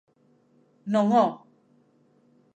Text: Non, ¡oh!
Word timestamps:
Non, 0.93 1.07
¡oh! 1.23 1.31